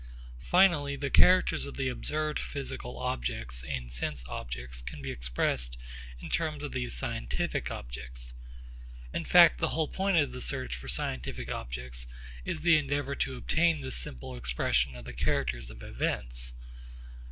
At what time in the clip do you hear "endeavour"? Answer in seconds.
12.79-13.13